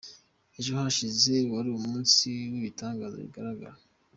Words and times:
Eejo 0.57 0.71
hashize 0.81 1.33
wari 1.51 1.69
umunsi 1.77 2.27
w’ibitangaza 2.51 3.15
bigaragara. 3.25 3.77